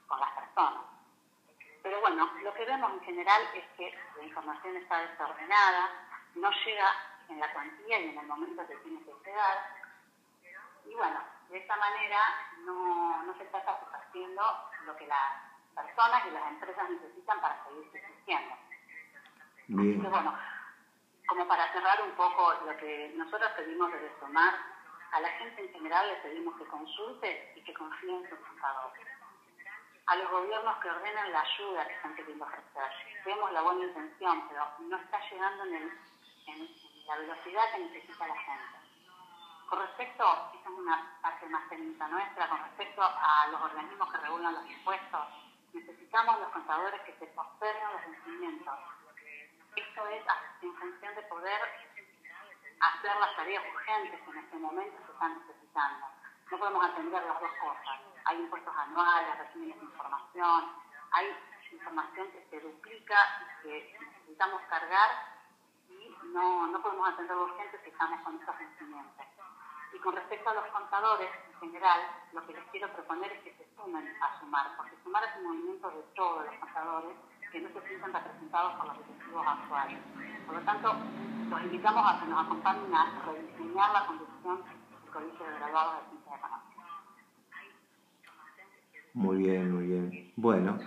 con 0.08 0.20
las 0.20 0.32
personas. 0.34 0.84
Pero 1.82 2.02
bueno, 2.02 2.30
lo 2.42 2.54
que 2.56 2.66
vemos 2.66 2.92
en 2.92 3.02
general 3.06 3.42
es 3.54 3.64
que 3.78 3.98
la 4.18 4.24
información 4.26 4.76
está 4.76 5.00
desordenada, 5.00 5.92
no 6.36 6.52
llega 6.52 6.94
en 7.30 7.40
la 7.40 7.54
cuantía 7.54 8.00
y 8.02 8.10
en 8.10 8.18
el 8.18 8.28
momento 8.28 8.68
que 8.68 8.76
tiene 8.76 9.00
que 9.06 9.14
llegar. 9.24 9.78
Y 10.88 10.94
bueno, 10.94 11.22
de 11.54 11.60
esta 11.60 11.76
manera 11.78 12.20
no, 12.66 13.22
no 13.22 13.38
se 13.38 13.44
está 13.44 13.64
satisfaciendo 13.64 14.42
lo 14.86 14.96
que 14.98 15.06
las 15.06 15.54
personas 15.76 16.26
y 16.26 16.32
las 16.32 16.48
empresas 16.50 16.90
necesitan 16.90 17.40
para 17.42 17.64
seguir 17.66 17.86
subsistiendo. 17.92 18.56
Bien. 19.68 20.02
bueno, 20.10 20.36
como 21.28 21.48
para 21.48 21.72
cerrar 21.72 22.02
un 22.02 22.12
poco 22.16 22.56
lo 22.66 22.76
que 22.78 23.14
nosotros 23.16 23.52
pedimos 23.56 23.92
de 23.92 24.12
Sumar, 24.20 24.56
a 25.12 25.20
la 25.20 25.30
gente 25.30 25.62
en 25.62 25.72
general 25.74 26.08
le 26.08 26.16
pedimos 26.28 26.58
que 26.58 26.66
consulte 26.66 27.54
y 27.56 27.64
que 27.64 27.74
confíe 27.76 28.16
en 28.16 28.28
sus 28.28 28.40
contadores. 28.40 29.08
A 30.08 30.16
los 30.16 30.32
gobiernos 30.32 30.78
que 30.80 30.90
ordenan 30.90 31.32
la 31.32 31.42
ayuda 31.42 31.88
que 31.88 31.94
están 31.94 32.16
queriendo 32.16 32.48
ejercer. 32.48 32.92
Vemos 33.26 33.52
la 33.52 33.62
buena 33.62 33.86
intención, 33.86 34.48
pero 34.50 34.68
no 34.80 34.98
está 34.98 35.20
llegando 35.30 35.66
en, 35.66 36.00
en 36.48 36.70
la 37.06 37.16
velocidad 37.18 37.72
que 37.74 37.80
necesita 37.84 38.28
la 38.28 38.38
gente. 38.38 38.83
Con 39.74 39.82
respecto, 39.82 40.24
esta 40.54 40.70
es 40.70 40.78
una 40.78 41.18
parte 41.20 41.48
más 41.48 41.68
técnica 41.68 42.08
nuestra, 42.08 42.48
con 42.48 42.60
respecto 42.60 43.02
a 43.02 43.48
los 43.48 43.60
organismos 43.60 44.12
que 44.12 44.18
regulan 44.20 44.54
los 44.54 44.70
impuestos, 44.70 45.28
necesitamos 45.74 46.40
los 46.42 46.50
contadores 46.50 47.02
que 47.02 47.14
se 47.14 47.26
posterguen 47.34 47.92
los 47.92 48.02
vencimientos 48.06 48.80
esto 49.76 50.08
es 50.10 50.24
en 50.62 50.76
función 50.76 51.16
de 51.16 51.24
poder 51.24 51.60
hacer 52.82 53.16
las 53.20 53.36
tareas 53.36 53.64
urgentes 53.74 54.22
que 54.22 54.30
en 54.30 54.38
este 54.38 54.58
momento 54.58 54.96
se 55.08 55.12
están 55.12 55.40
necesitando. 55.40 56.06
No 56.52 56.58
podemos 56.60 56.86
atender 56.86 57.24
las 57.24 57.42
dos 57.42 57.52
cosas. 57.60 58.00
Hay 58.26 58.38
impuestos 58.38 58.76
anuales, 58.78 59.40
regímenes 59.40 59.80
de 59.80 59.86
información, 59.86 60.72
hay 61.14 61.36
información 61.72 62.32
que 62.32 62.46
se 62.52 62.60
duplica 62.60 63.18
y 63.42 63.64
que 63.64 63.98
necesitamos 64.00 64.62
cargar 64.70 65.10
no, 66.32 66.68
no 66.68 66.82
podemos 66.82 67.10
atender 67.10 67.36
lo 67.36 67.44
urgente 67.44 67.80
si 67.84 67.90
estamos 67.90 68.20
con 68.22 68.40
estos 68.40 68.58
vencimientos. 68.58 69.26
Y 69.94 70.00
con 70.00 70.16
respecto 70.16 70.50
a 70.50 70.54
los 70.56 70.66
contadores, 70.68 71.30
en 71.54 71.60
general, 71.60 72.00
lo 72.34 72.46
que 72.48 72.54
les 72.54 72.64
quiero 72.72 72.92
proponer 72.94 73.32
es 73.32 73.44
que 73.44 73.54
se 73.54 73.76
sumen 73.76 74.08
a 74.22 74.40
sumar, 74.40 74.76
porque 74.78 74.98
sumar 75.04 75.24
es 75.24 75.36
un 75.38 75.44
movimiento 75.44 75.90
de 75.92 76.02
todos 76.16 76.46
los 76.46 76.56
contadores 76.56 77.16
que 77.52 77.62
no 77.62 77.70
se 77.70 77.88
sientan 77.88 78.14
representados 78.14 78.74
por 78.74 78.88
los 78.88 78.98
ejecutivos 78.98 79.46
actuales. 79.46 80.00
Por 80.48 80.56
lo 80.56 80.62
tanto, 80.62 80.96
los 81.50 81.62
invitamos 81.62 82.04
a 82.04 82.20
que 82.20 82.26
nos 82.26 82.46
acompañen 82.46 82.96
a 82.96 83.22
rediseñar 83.26 83.94
la 83.94 84.08
conducción 84.08 84.64
del 84.66 85.12
Colegio 85.12 85.46
de 85.46 85.56
Graduados 85.60 85.96
de 85.96 86.10
Ciencias 86.10 86.40
Económicas. 86.40 86.74
Muy 89.14 89.38
bien, 89.38 89.72
muy 89.72 89.86
bien. 89.86 90.34
Bueno, 90.36 90.80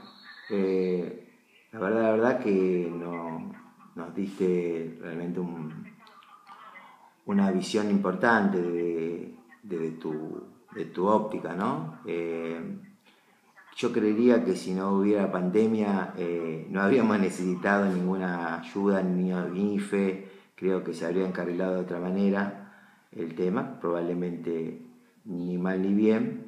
eh, 0.50 1.32
la 1.70 1.78
verdad, 1.78 2.02
la 2.02 2.10
verdad 2.10 2.40
que 2.42 2.90
no, 2.90 3.54
nos 3.96 4.14
diste 4.14 4.98
realmente 5.00 5.40
un, 5.40 5.72
una 7.24 7.50
visión 7.50 7.90
importante 7.90 8.62
de, 8.62 9.90
tu, 10.00 10.44
de 10.74 10.84
tu 10.86 11.06
óptica, 11.06 11.54
¿no? 11.54 11.98
Eh, 12.06 12.60
yo 13.76 13.92
creería 13.92 14.44
que 14.44 14.56
si 14.56 14.72
no 14.72 14.92
hubiera 14.92 15.30
pandemia 15.30 16.14
eh, 16.16 16.66
no 16.70 16.80
habríamos 16.82 17.18
necesitado 17.20 17.86
ninguna 17.86 18.60
ayuda 18.60 19.02
ni 19.02 19.74
IFE, 19.74 20.28
creo 20.54 20.84
que 20.84 20.94
se 20.94 21.04
habría 21.04 21.26
encarrilado 21.26 21.74
de 21.74 21.80
otra 21.80 21.98
manera 21.98 22.62
el 23.12 23.34
tema, 23.34 23.80
probablemente 23.80 24.82
ni 25.24 25.58
mal 25.58 25.82
ni 25.82 25.94
bien, 25.94 26.46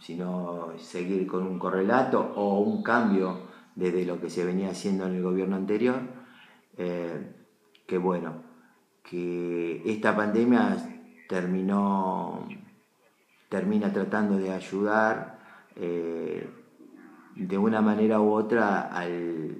sino 0.00 0.72
seguir 0.78 1.26
con 1.26 1.46
un 1.46 1.58
correlato 1.58 2.32
o 2.36 2.60
un 2.60 2.82
cambio 2.82 3.48
desde 3.74 4.04
lo 4.04 4.20
que 4.20 4.30
se 4.30 4.44
venía 4.44 4.70
haciendo 4.70 5.06
en 5.06 5.16
el 5.16 5.22
gobierno 5.22 5.56
anterior, 5.56 6.17
eh, 6.78 7.34
que 7.86 7.98
bueno, 7.98 8.42
que 9.02 9.82
esta 9.84 10.16
pandemia 10.16 10.76
terminó, 11.28 12.46
termina 13.48 13.92
tratando 13.92 14.38
de 14.38 14.50
ayudar 14.52 15.38
eh, 15.76 16.48
de 17.34 17.58
una 17.58 17.80
manera 17.80 18.20
u 18.20 18.32
otra 18.32 18.88
al, 18.88 19.56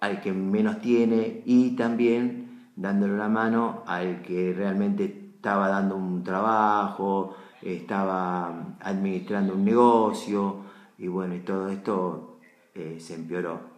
al 0.00 0.20
que 0.20 0.32
menos 0.32 0.80
tiene 0.80 1.42
y 1.44 1.76
también 1.76 2.70
dándole 2.76 3.16
la 3.16 3.28
mano 3.28 3.82
al 3.86 4.22
que 4.22 4.54
realmente 4.56 5.32
estaba 5.36 5.68
dando 5.68 5.96
un 5.96 6.24
trabajo, 6.24 7.36
estaba 7.62 8.76
administrando 8.80 9.54
un 9.54 9.64
negocio 9.64 10.64
y 10.98 11.08
bueno, 11.08 11.34
y 11.34 11.40
todo 11.40 11.68
esto 11.68 12.38
eh, 12.74 12.96
se 13.00 13.14
empeoró. 13.14 13.69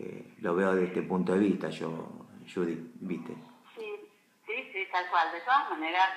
Eh, 0.00 0.34
lo 0.40 0.54
veo 0.54 0.72
desde 0.72 0.88
este 0.88 1.02
punto 1.02 1.32
de 1.32 1.40
vista, 1.40 1.68
yo, 1.68 1.90
Judith, 2.48 2.80
¿viste? 3.00 3.36
Sí, 3.76 4.08
sí, 4.46 4.70
sí, 4.72 4.88
tal 4.90 5.10
cual. 5.10 5.30
De 5.30 5.40
todas 5.42 5.68
maneras, 5.68 6.08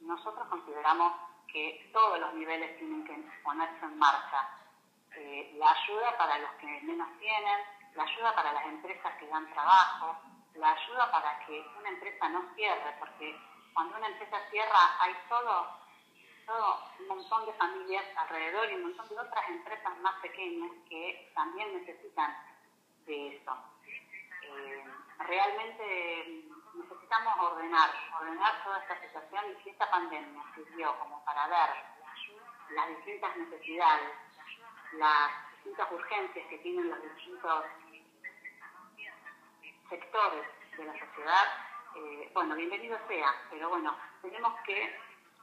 nosotros 0.00 0.48
consideramos 0.48 1.12
que 1.46 1.90
todos 1.92 2.18
los 2.18 2.34
niveles 2.34 2.76
tienen 2.78 3.04
que 3.04 3.14
ponerse 3.44 3.84
en 3.84 3.98
marcha. 3.98 4.48
Eh, 5.14 5.54
la 5.58 5.70
ayuda 5.70 6.18
para 6.18 6.38
los 6.38 6.50
que 6.60 6.66
menos 6.82 7.08
tienen, 7.20 7.60
la 7.94 8.02
ayuda 8.02 8.34
para 8.34 8.52
las 8.52 8.66
empresas 8.66 9.12
que 9.18 9.28
dan 9.28 9.48
trabajo, 9.52 10.16
la 10.54 10.72
ayuda 10.72 11.10
para 11.12 11.38
que 11.46 11.64
una 11.78 11.90
empresa 11.90 12.28
no 12.30 12.52
cierre, 12.56 12.96
porque 12.98 13.36
cuando 13.74 13.96
una 13.96 14.08
empresa 14.08 14.38
cierra 14.50 15.00
hay 15.00 15.14
todo, 15.28 15.68
todo 16.46 16.82
un 16.98 17.08
montón 17.08 17.46
de 17.46 17.52
familias 17.52 18.04
alrededor 18.16 18.72
y 18.72 18.74
un 18.74 18.82
montón 18.82 19.08
de 19.08 19.20
otras 19.20 19.48
empresas 19.50 19.98
más 19.98 20.14
pequeñas 20.20 20.72
que 20.88 21.30
también 21.34 21.72
necesitan 21.78 22.36
de 23.08 23.36
eso. 23.36 23.52
Eh, 24.42 24.84
realmente 25.18 26.44
necesitamos 26.74 27.34
ordenar, 27.40 27.90
ordenar 28.20 28.62
toda 28.62 28.78
esta 28.80 29.00
situación 29.00 29.44
y 29.50 29.62
si 29.62 29.70
esta 29.70 29.90
pandemia 29.90 30.42
sirvió 30.54 30.96
como 30.98 31.24
para 31.24 31.48
ver 31.48 31.70
las 32.70 32.88
distintas 32.88 33.36
necesidades, 33.36 34.10
las 34.92 35.30
distintas 35.54 35.90
urgencias 35.90 36.46
que 36.48 36.58
tienen 36.58 36.90
los 36.90 37.02
distintos 37.02 37.64
sectores 39.88 40.46
de 40.76 40.84
la 40.84 40.92
sociedad, 40.92 41.46
eh, 41.96 42.30
bueno, 42.34 42.54
bienvenido 42.54 42.98
sea, 43.08 43.34
pero 43.50 43.70
bueno, 43.70 43.96
tenemos 44.20 44.54
que 44.66 45.00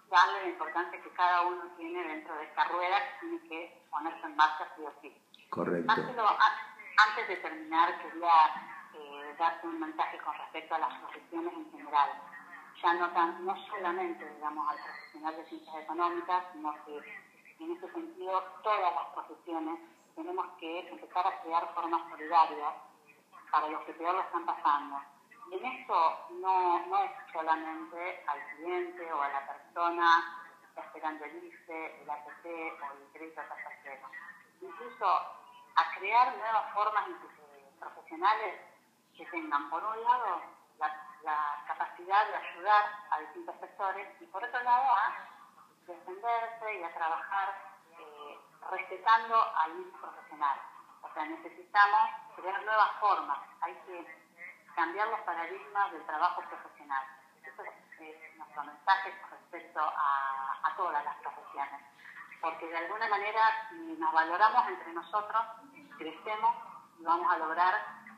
darle 0.09 0.41
la 0.43 0.49
importancia 0.49 1.01
que 1.01 1.09
cada 1.09 1.41
uno 1.41 1.63
tiene 1.77 2.03
dentro 2.03 2.35
de 2.35 2.43
esta 2.43 2.63
rueda 2.65 2.99
que 2.99 3.27
tiene 3.27 3.49
que 3.49 3.81
ponerse 3.89 4.25
en 4.25 4.35
marcha 4.35 4.71
sí 4.75 4.83
o 4.83 4.93
sí. 5.01 5.21
Correcto. 5.49 5.93
Antes 6.97 7.27
de 7.27 7.35
terminar, 7.37 8.01
quería 8.01 8.31
eh, 8.93 9.35
darte 9.37 9.67
un 9.67 9.79
mensaje 9.79 10.17
con 10.19 10.33
respecto 10.35 10.75
a 10.75 10.79
las 10.79 10.99
profesiones 10.99 11.53
en 11.53 11.71
general. 11.71 12.09
Ya 12.81 12.93
no, 12.93 13.09
tan, 13.11 13.45
no 13.45 13.55
solamente, 13.67 14.29
digamos, 14.35 14.69
al 14.69 14.77
profesional 14.77 15.35
de 15.37 15.45
ciencias 15.45 15.75
económicas, 15.83 16.43
sino 16.53 16.73
que 16.85 16.97
en 17.59 17.71
ese 17.71 17.91
sentido 17.91 18.43
todas 18.63 18.93
las 18.93 19.05
profesiones 19.13 19.79
tenemos 20.15 20.47
que 20.59 20.89
empezar 20.89 21.27
a 21.27 21.41
crear 21.41 21.73
formas 21.73 22.01
solidarias 22.09 22.73
para 23.51 23.67
los 23.69 23.81
que 23.83 23.93
peor 23.93 24.15
lo 24.15 24.21
están 24.21 24.45
pasando. 24.45 25.01
Y 25.51 25.55
en 25.55 25.65
esto 25.65 26.27
no, 26.41 26.85
no 26.87 27.03
es 27.03 27.11
solamente 27.31 28.23
al 28.27 28.39
cliente 28.55 29.13
o 29.13 29.21
a 29.21 29.29
la 29.29 29.47
persona 29.47 30.41
esperando 30.77 31.23
el 31.25 31.43
ICE, 31.43 32.01
el 32.01 32.09
ATP 32.09 32.45
o 32.45 32.93
el 32.93 33.07
crédito 33.13 33.41
tasa 33.41 33.69
Incluso 34.61 35.44
a 35.75 35.95
crear 35.97 36.35
nuevas 36.37 36.73
formas 36.73 37.05
profesionales 37.79 38.61
que 39.15 39.25
tengan, 39.27 39.69
por 39.69 39.83
un 39.83 40.03
lado, 40.03 40.41
la, 40.79 41.63
capacidad 41.67 42.27
de 42.27 42.35
ayudar 42.35 42.85
a 43.09 43.19
distintos 43.19 43.55
sectores 43.59 44.07
y, 44.21 44.25
por 44.27 44.43
otro 44.43 44.61
lado, 44.61 44.91
a 44.91 45.11
defenderse 45.87 46.79
y 46.79 46.83
a 46.83 46.93
trabajar 46.93 47.55
eh, 47.97 48.39
respetando 48.69 49.35
al 49.57 49.73
mismo 49.73 49.97
profesional. 49.99 50.59
O 51.01 51.11
sea, 51.13 51.25
necesitamos 51.25 52.09
crear 52.35 52.63
nuevas 52.63 52.91
formas, 52.99 53.39
hay 53.61 53.73
que 53.87 54.05
cambiar 54.75 55.07
los 55.07 55.19
paradigmas 55.21 55.91
del 55.93 56.05
trabajo 56.05 56.41
profesional. 56.43 57.03
Eso 57.41 57.63
es 57.63 58.37
nuestro 58.37 58.63
mensaje 58.63 59.13
respecto 59.31 59.79
a, 59.81 60.59
a 60.63 60.75
todas 60.75 61.03
las 61.03 61.15
profesiones. 61.17 61.81
Porque 62.45 62.67
de 62.67 62.77
alguna 62.77 63.07
manera, 63.07 63.41
si 63.71 63.97
nos 63.97 64.13
valoramos 64.13 64.67
entre 64.67 64.93
nosotros, 64.93 65.41
crecemos 65.97 66.55
y 66.99 67.03
vamos 67.03 67.25
a 67.33 67.39
lograr 67.39 67.73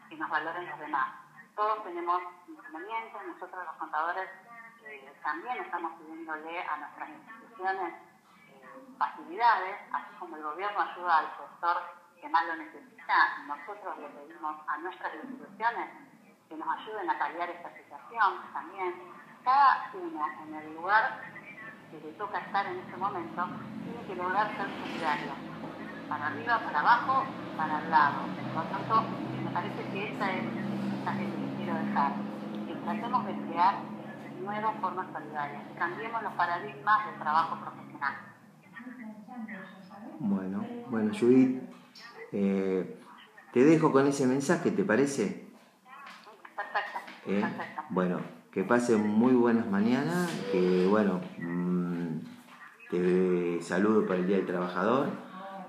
que 0.09 0.17
nos 0.17 0.29
valoren 0.29 0.69
los 0.69 0.79
demás. 0.79 1.13
Todos 1.55 1.81
tenemos 1.85 2.21
inconvenientes, 2.45 3.21
nosotros 3.25 3.63
los 3.63 3.75
contadores 3.75 4.29
eh, 4.83 5.17
también 5.23 5.63
estamos 5.63 5.93
pidiéndole 6.01 6.61
a 6.61 6.75
nuestras 6.75 7.07
instituciones 7.07 7.93
eh, 8.51 8.67
facilidades, 8.99 9.77
así 9.93 10.15
como 10.19 10.35
el 10.35 10.43
gobierno 10.43 10.81
ayuda 10.81 11.19
al 11.19 11.37
sector 11.37 11.77
que 12.19 12.27
más 12.27 12.45
lo 12.47 12.57
necesita, 12.57 13.37
nosotros 13.47 13.97
le 13.97 14.09
pedimos 14.09 14.57
a 14.67 14.77
nuestras 14.79 15.15
instituciones 15.23 15.89
que 16.49 16.55
nos 16.57 16.67
ayuden 16.79 17.09
a 17.09 17.17
paliar 17.17 17.49
esta 17.49 17.73
situación 17.77 18.43
también. 18.51 18.93
Cada 19.45 19.89
uno 19.93 20.27
en 20.43 20.53
el 20.53 20.75
lugar 20.75 21.21
que 21.91 21.99
le 21.99 22.13
toca 22.13 22.39
estar 22.39 22.65
en 22.67 22.79
este 22.79 22.97
momento 22.97 23.45
tiene 23.83 24.07
que 24.07 24.15
lograr 24.15 24.47
ser 24.57 24.67
solidario, 24.83 25.31
para 26.09 26.27
arriba, 26.27 26.59
para 26.59 26.79
abajo, 26.79 27.23
para 27.55 27.79
el 27.79 27.89
lado. 27.89 28.19
Por 28.53 28.63
lo 28.63 28.69
tanto, 28.69 29.03
me 29.43 29.51
parece 29.51 29.83
que 29.91 30.13
esa 30.13 30.31
es 30.31 30.39
el 30.39 30.51
mensaje 30.89 31.25
que 31.25 31.55
quiero 31.57 31.73
dejar, 31.79 32.11
que 32.67 32.75
tratemos 32.75 33.25
de 33.25 33.33
crear 33.47 33.75
nuevas 34.43 34.75
formas 34.81 35.07
solidarias, 35.11 35.63
cambiemos 35.77 36.23
los 36.23 36.33
paradigmas 36.33 37.05
del 37.05 37.19
trabajo 37.19 37.57
profesional. 37.59 38.13
Bueno, 40.19 40.65
bueno, 40.89 41.11
Judith, 41.17 41.61
eh, 42.31 42.99
te 43.53 43.63
dejo 43.63 43.91
con 43.91 44.07
ese 44.07 44.27
mensaje, 44.27 44.71
¿te 44.71 44.83
parece? 44.83 45.47
¿Eh? 47.25 47.43
Bueno, 47.89 48.19
que 48.51 48.63
pasen 48.63 49.07
muy 49.07 49.33
buenas 49.33 49.67
mañanas, 49.67 50.31
que 50.51 50.87
bueno, 50.89 51.21
mm, 51.37 51.76
te 52.89 53.61
saludo 53.61 54.05
para 54.05 54.19
el 54.19 54.27
Día 54.27 54.37
del 54.37 54.45
Trabajador, 54.45 55.09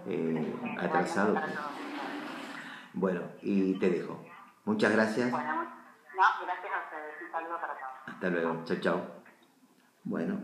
eh, 0.07 0.55
atrasado. 0.79 1.35
Bueno, 2.93 3.23
y 3.43 3.75
te 3.75 3.91
dejo. 3.91 4.25
Muchas 4.65 4.93
gracias. 4.93 5.31
Bueno, 5.31 5.55
no, 5.55 6.23
gracias 6.45 6.73
a 6.73 6.85
ustedes. 6.85 7.15
Un 7.25 7.33
saludo 7.33 7.61
para 7.61 7.75
todos. 7.75 8.15
Hasta 8.15 8.31
luego. 8.31 8.63
Chao, 8.65 8.77
chao. 8.81 9.03
Bueno, 10.05 10.41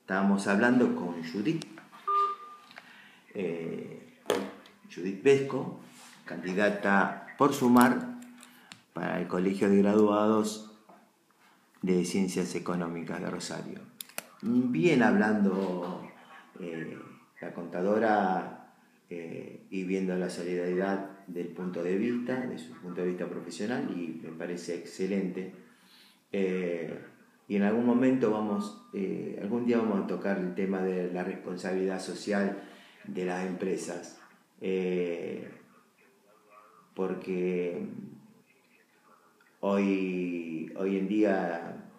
estábamos 0.00 0.46
hablando 0.46 0.94
con 0.94 1.22
Judith. 1.22 1.64
Eh, 3.34 4.20
Judith 4.94 5.22
Vesco, 5.22 5.80
candidata 6.24 7.26
por 7.36 7.52
sumar 7.52 8.16
para 8.92 9.20
el 9.20 9.28
Colegio 9.28 9.68
de 9.68 9.82
Graduados 9.82 10.72
de 11.82 12.04
Ciencias 12.04 12.54
Económicas 12.54 13.20
de 13.20 13.30
Rosario. 13.30 13.80
Bien 14.42 15.02
hablando 15.02 16.05
eh, 16.60 16.98
la 17.40 17.52
contadora 17.52 18.74
eh, 19.08 19.66
y 19.70 19.84
viendo 19.84 20.16
la 20.16 20.30
solidaridad 20.30 21.24
del 21.26 21.48
punto 21.48 21.82
de 21.82 21.96
vista, 21.96 22.46
de 22.46 22.58
su 22.58 22.74
punto 22.74 23.00
de 23.00 23.08
vista 23.08 23.26
profesional, 23.26 23.90
y 23.96 24.20
me 24.22 24.32
parece 24.32 24.76
excelente. 24.76 25.52
Eh, 26.32 26.98
y 27.48 27.56
en 27.56 27.62
algún 27.62 27.86
momento 27.86 28.30
vamos, 28.30 28.88
algún 29.40 29.66
día 29.66 29.78
vamos 29.78 30.04
a 30.04 30.06
tocar 30.06 30.38
el 30.38 30.54
tema 30.54 30.82
de 30.82 31.12
la 31.12 31.22
responsabilidad 31.22 32.00
social 32.00 32.62
de 33.04 33.24
las 33.24 33.46
empresas, 33.46 34.18
porque 36.94 37.86
Hoy, 39.68 40.72
hoy 40.76 40.96
en 40.96 41.08
día 41.08 41.90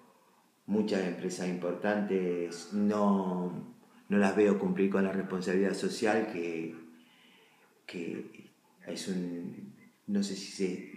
muchas 0.68 1.06
empresas 1.06 1.50
importantes 1.50 2.72
no, 2.72 3.76
las 4.10 4.36
veo 4.36 4.58
cumplir 4.58 4.90
con 4.90 5.04
la 5.04 5.12
responsabilidad 5.12 5.74
social 5.74 6.30
que, 6.32 6.76
es 8.88 9.08
un, 9.10 9.74
no 10.08 10.24
sé 10.24 10.36
si 10.36 10.92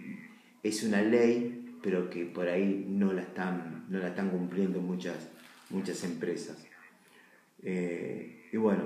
es 0.63 0.83
una 0.83 1.01
ley, 1.01 1.77
pero 1.83 2.09
que 2.09 2.25
por 2.25 2.47
ahí 2.47 2.85
no 2.87 3.11
la 3.11 3.21
están, 3.21 3.85
no 3.89 3.99
la 3.99 4.09
están 4.09 4.29
cumpliendo 4.29 4.79
muchas, 4.79 5.27
muchas 5.69 6.03
empresas. 6.03 6.57
Eh, 7.63 8.47
y 8.51 8.57
bueno, 8.57 8.83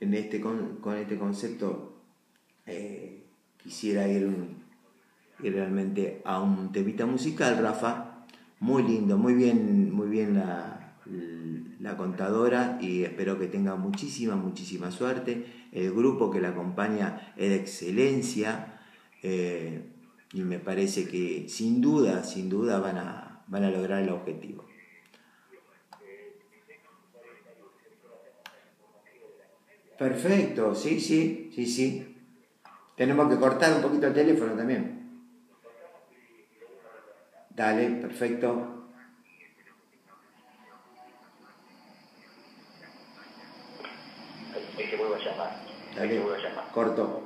en 0.00 0.14
este, 0.14 0.40
con, 0.40 0.78
este 0.98 1.16
concepto 1.16 1.96
eh, 2.66 3.22
quisiera 3.62 4.06
ir 4.08 4.26
un, 4.26 4.62
y 5.42 5.50
realmente 5.50 6.20
a 6.24 6.40
un 6.40 6.72
temita 6.72 7.06
musical, 7.06 7.58
Rafa. 7.58 8.26
Muy 8.60 8.82
lindo, 8.82 9.16
muy 9.16 9.34
bien, 9.34 9.92
muy 9.92 10.08
bien 10.08 10.34
la 10.34 10.94
contadora 11.96 12.78
y 12.80 13.02
espero 13.04 13.38
que 13.38 13.46
tenga 13.46 13.76
muchísima, 13.76 14.36
muchísima 14.36 14.90
suerte. 14.90 15.46
El 15.72 15.92
grupo 15.92 16.30
que 16.30 16.40
la 16.40 16.50
acompaña 16.50 17.34
es 17.36 17.50
de 17.50 17.56
excelencia 17.56 18.80
eh, 19.22 19.82
y 20.32 20.42
me 20.42 20.58
parece 20.58 21.08
que 21.08 21.48
sin 21.48 21.80
duda, 21.80 22.24
sin 22.24 22.48
duda 22.48 22.78
van 22.78 22.98
a, 22.98 23.44
van 23.48 23.64
a 23.64 23.70
lograr 23.70 24.02
el 24.02 24.10
objetivo. 24.10 24.64
Perfecto, 29.98 30.74
sí, 30.74 31.00
sí, 31.00 31.50
sí, 31.54 31.66
sí. 31.66 32.16
Tenemos 32.96 33.28
que 33.28 33.38
cortar 33.38 33.74
un 33.74 33.82
poquito 33.82 34.06
el 34.06 34.14
teléfono 34.14 34.54
también. 34.54 35.02
Dale, 37.50 37.88
perfecto. 38.00 38.88
Es 44.78 44.90
que 44.90 44.96
vuelvo 44.96 45.14
a 45.14 45.18
llamar. 45.18 45.60
Dale, 45.94 46.18
vuelvo 46.20 46.34
a 46.34 46.38
llamar. 46.38 46.61
Corto. 46.72 47.21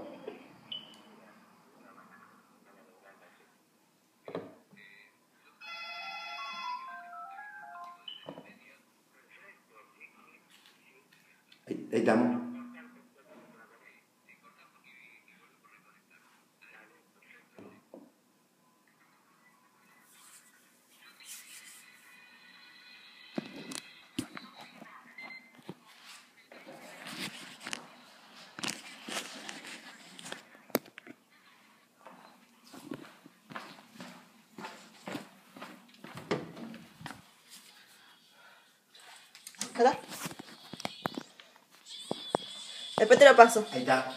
Después 42.97 43.19
te 43.19 43.25
lo 43.27 43.37
paso. 43.37 43.67
Ahí 43.73 43.81
está. 43.81 44.13